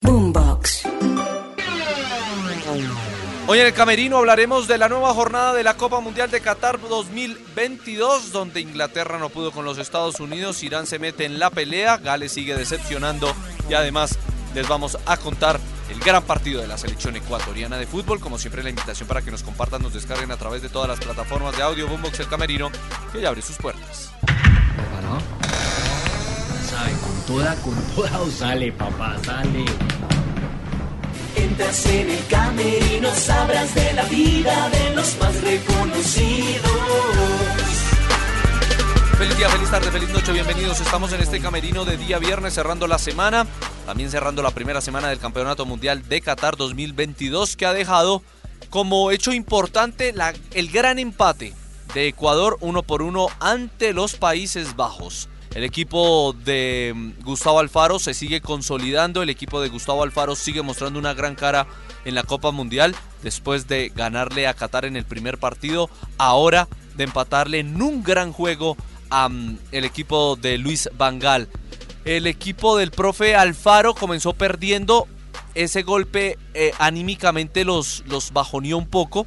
[0.00, 0.82] Boombox.
[3.46, 6.78] Hoy en el Camerino hablaremos de la nueva jornada de la Copa Mundial de Qatar
[6.80, 11.96] 2022, donde Inglaterra no pudo con los Estados Unidos, Irán se mete en la pelea,
[11.96, 13.34] Gales sigue decepcionando
[13.68, 14.18] y además
[14.54, 15.58] les vamos a contar
[15.90, 18.20] el gran partido de la selección ecuatoriana de fútbol.
[18.20, 21.00] Como siempre, la invitación para que nos compartan, nos descarguen a través de todas las
[21.00, 22.70] plataformas de audio Boombox El Camerino,
[23.12, 24.12] que ya abre sus puertas.
[26.70, 29.64] Con toda, con toda o sale, papá, sale.
[31.34, 36.70] Entras en el camerino, sabrás de la vida de los más reconocidos.
[39.16, 40.78] Feliz día, feliz tarde, feliz noche, bienvenidos.
[40.80, 43.46] Estamos en este camerino de día viernes cerrando la semana,
[43.86, 48.22] también cerrando la primera semana del Campeonato Mundial de Qatar 2022 que ha dejado
[48.68, 51.54] como hecho importante la- el gran empate
[51.94, 55.30] de Ecuador uno por uno ante los Países Bajos.
[55.54, 60.62] El equipo de mm, Gustavo Alfaro se sigue consolidando, el equipo de Gustavo Alfaro sigue
[60.62, 61.66] mostrando una gran cara
[62.04, 67.04] en la Copa Mundial después de ganarle a Qatar en el primer partido, ahora de
[67.04, 68.76] empatarle en un gran juego
[69.10, 71.48] al equipo de Luis Vangal.
[72.04, 75.06] El equipo del profe Alfaro comenzó perdiendo,
[75.54, 79.26] ese golpe eh, anímicamente los, los bajoneó un poco,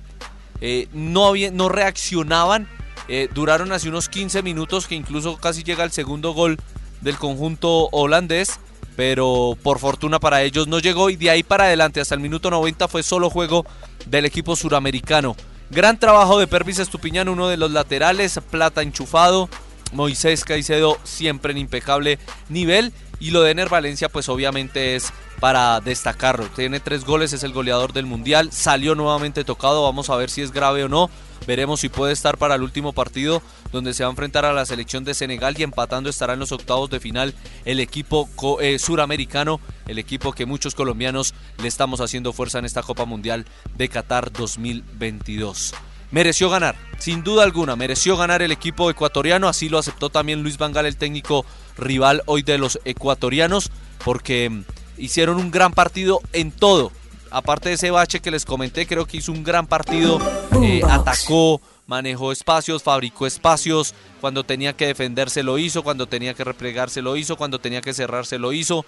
[0.61, 2.67] eh, no, había- no reaccionaban,
[3.13, 6.57] eh, duraron así unos 15 minutos que incluso casi llega el segundo gol
[7.01, 8.57] del conjunto holandés,
[8.95, 12.49] pero por fortuna para ellos no llegó y de ahí para adelante hasta el minuto
[12.49, 13.65] 90 fue solo juego
[14.05, 15.35] del equipo suramericano.
[15.69, 19.49] Gran trabajo de Pervis Estupiñán, uno de los laterales, plata enchufado,
[19.91, 22.17] Moisés Caicedo siempre en impecable
[22.47, 25.11] nivel y lo de Ener Valencia pues obviamente es
[25.41, 26.45] para destacarlo.
[26.55, 30.41] Tiene tres goles, es el goleador del mundial, salió nuevamente tocado, vamos a ver si
[30.41, 31.09] es grave o no.
[31.47, 33.41] Veremos si puede estar para el último partido
[33.71, 36.51] donde se va a enfrentar a la selección de Senegal y empatando estará en los
[36.51, 37.33] octavos de final
[37.65, 38.29] el equipo
[38.61, 43.47] eh, suramericano, el equipo que muchos colombianos le estamos haciendo fuerza en esta Copa Mundial
[43.75, 45.73] de Qatar 2022
[46.11, 50.57] mereció ganar, sin duda alguna, mereció ganar el equipo ecuatoriano, así lo aceptó también Luis
[50.57, 51.45] Vangal, el técnico
[51.77, 53.71] rival hoy de los ecuatorianos,
[54.03, 54.63] porque mm,
[55.01, 56.91] hicieron un gran partido en todo.
[57.29, 60.19] Aparte de ese bache que les comenté, creo que hizo un gran partido,
[60.61, 66.43] eh, atacó, manejó espacios, fabricó espacios, cuando tenía que defenderse lo hizo, cuando tenía que
[66.43, 68.85] replegarse lo hizo, cuando tenía que cerrarse lo hizo.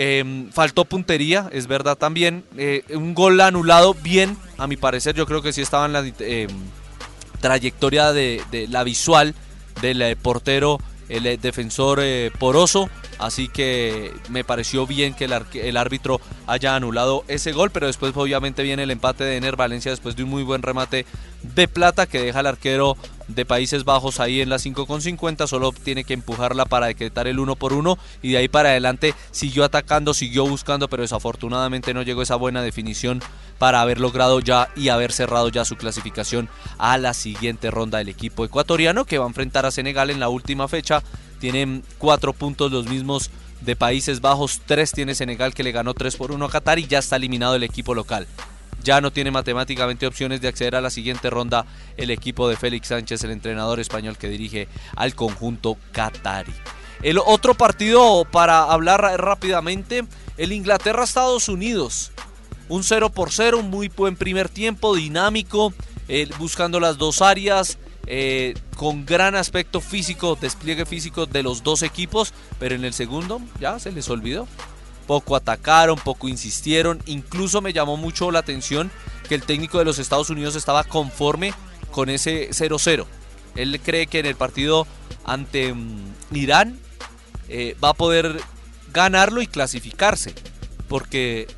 [0.00, 2.44] Eh, faltó puntería, es verdad también.
[2.56, 5.16] Eh, un gol anulado bien, a mi parecer.
[5.16, 6.46] Yo creo que sí estaba en la eh,
[7.40, 9.34] trayectoria de, de la visual
[9.80, 12.00] del eh, portero, el defensor
[12.38, 12.88] poroso.
[13.18, 17.70] Así que me pareció bien que el, el árbitro haya anulado ese gol.
[17.70, 21.06] Pero después, obviamente, viene el empate de Ener Valencia después de un muy buen remate
[21.42, 22.96] de plata que deja al arquero
[23.28, 25.46] de Países Bajos ahí en la 5,50.
[25.46, 29.14] Solo tiene que empujarla para decretar el 1 por 1 y de ahí para adelante
[29.30, 33.22] siguió atacando, siguió buscando, pero desafortunadamente no llegó esa buena definición
[33.58, 36.48] para haber logrado ya y haber cerrado ya su clasificación
[36.78, 40.28] a la siguiente ronda del equipo ecuatoriano que va a enfrentar a Senegal en la
[40.28, 41.02] última fecha.
[41.40, 46.16] Tienen cuatro puntos los mismos de Países Bajos, tres tiene Senegal que le ganó 3
[46.16, 48.26] por 1 a Qatar y ya está eliminado el equipo local
[48.82, 51.66] ya no tiene matemáticamente opciones de acceder a la siguiente ronda
[51.96, 56.54] el equipo de Félix Sánchez, el entrenador español que dirige al conjunto Qatari.
[57.02, 60.04] El otro partido para hablar rápidamente,
[60.36, 62.12] el Inglaterra-Estados Unidos.
[62.68, 65.72] Un 0 por 0, un muy buen primer tiempo, dinámico,
[66.08, 67.78] eh, buscando las dos áreas,
[68.10, 73.40] eh, con gran aspecto físico, despliegue físico de los dos equipos, pero en el segundo
[73.60, 74.48] ya se les olvidó
[75.08, 78.90] poco atacaron, poco insistieron, incluso me llamó mucho la atención
[79.26, 81.54] que el técnico de los Estados Unidos estaba conforme
[81.90, 83.06] con ese 0-0.
[83.56, 84.86] Él cree que en el partido
[85.24, 86.78] ante mm, Irán
[87.48, 88.38] eh, va a poder
[88.92, 90.34] ganarlo y clasificarse,
[90.88, 91.48] porque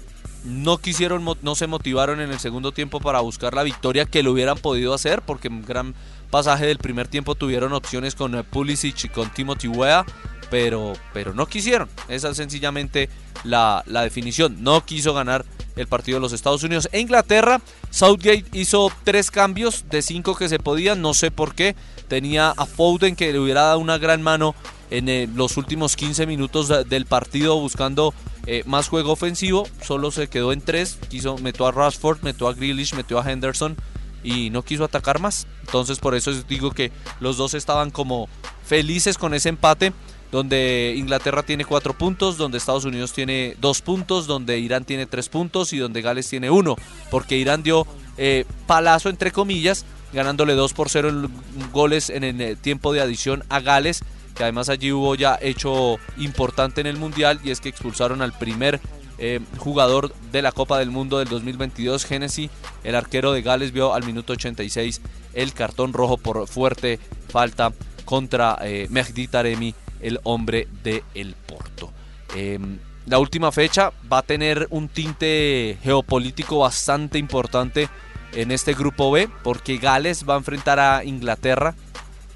[0.45, 4.31] no quisieron, no se motivaron en el segundo tiempo para buscar la victoria que lo
[4.31, 5.95] hubieran podido hacer, porque en gran
[6.31, 10.05] pasaje del primer tiempo tuvieron opciones con eh, Pulisic y con Timothy Weah,
[10.50, 11.88] pero, pero no quisieron.
[12.09, 13.09] Esa es sencillamente
[13.44, 14.62] la, la definición.
[14.62, 15.44] No quiso ganar
[15.77, 16.88] el partido de los Estados Unidos.
[16.93, 17.61] E Inglaterra,
[17.91, 21.77] Southgate hizo tres cambios de cinco que se podían, no sé por qué.
[22.09, 24.55] Tenía a Foden que le hubiera dado una gran mano
[24.91, 28.12] en eh, los últimos 15 minutos del partido buscando
[28.47, 29.69] eh, más juego ofensivo.
[29.83, 30.99] Solo se quedó en tres.
[31.09, 33.76] Quiso, metió a Rashford, metió a Grealish, metió a Henderson
[34.23, 35.47] y no quiso atacar más.
[35.61, 38.29] Entonces por eso digo que los dos estaban como
[38.65, 39.93] felices con ese empate
[40.31, 45.29] donde Inglaterra tiene cuatro puntos, donde Estados Unidos tiene dos puntos, donde Irán tiene tres
[45.29, 46.77] puntos y donde Gales tiene uno,
[47.11, 47.87] porque Irán dio
[48.17, 53.45] eh, palazo entre comillas, ganándole 2 por 0 en goles en el tiempo de adición
[53.49, 54.03] a Gales,
[54.35, 58.33] que además allí hubo ya hecho importante en el Mundial y es que expulsaron al
[58.33, 58.81] primer
[59.21, 62.51] eh, jugador de la Copa del Mundo del 2022, Genesis,
[62.85, 65.01] el arquero de Gales vio al minuto 86
[65.35, 67.73] el cartón rojo por fuerte falta
[68.05, 71.93] contra eh, Mehdi Taremi el hombre de el Porto.
[72.35, 77.89] Em, la última fecha va a tener un tinte geopolítico bastante importante
[78.33, 81.75] en este grupo B, porque Gales va a enfrentar a Inglaterra.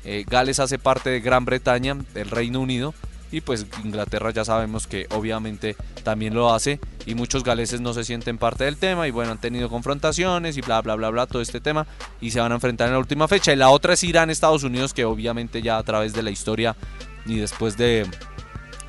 [0.04, 2.92] Eh, Gales hace parte de Gran Bretaña, del Reino Unido,
[3.34, 8.04] y pues Inglaterra ya sabemos que obviamente también lo hace y muchos galeses no se
[8.04, 11.42] sienten parte del tema y bueno, han tenido confrontaciones y bla bla bla bla todo
[11.42, 11.84] este tema
[12.20, 13.52] y se van a enfrentar en la última fecha.
[13.52, 16.76] Y la otra es Irán Estados Unidos que obviamente ya a través de la historia
[17.26, 18.06] y después de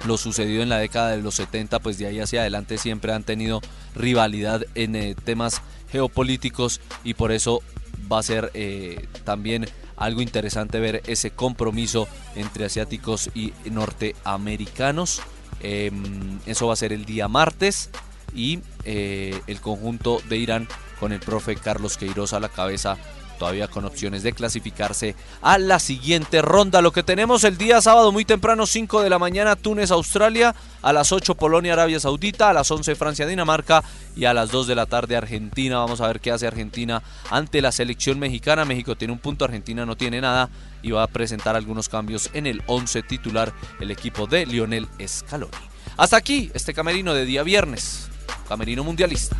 [0.05, 3.23] lo sucedido en la década de los 70, pues de ahí hacia adelante siempre han
[3.23, 3.61] tenido
[3.95, 7.63] rivalidad en eh, temas geopolíticos y por eso
[8.11, 9.65] va a ser eh, también
[9.97, 15.21] algo interesante ver ese compromiso entre asiáticos y norteamericanos.
[15.61, 17.89] Em, eso va a ser el día martes
[18.33, 20.67] y eh, el conjunto de Irán
[20.99, 22.97] con el profe Carlos Queiroz a la cabeza
[23.37, 26.81] todavía con opciones de clasificarse a la siguiente ronda.
[26.81, 30.93] Lo que tenemos el día sábado muy temprano, 5 de la mañana, Túnez, Australia, a
[30.93, 33.83] las 8 Polonia, Arabia Saudita, a las 11 Francia, Dinamarca
[34.15, 35.77] y a las 2 de la tarde Argentina.
[35.77, 38.65] Vamos a ver qué hace Argentina ante la selección mexicana.
[38.65, 40.49] México tiene un punto, Argentina no tiene nada
[40.81, 45.51] y va a presentar algunos cambios en el 11 titular el equipo de Lionel Scaloni.
[45.97, 48.09] Hasta aquí este camerino de día viernes,
[48.47, 49.35] camerino mundialista.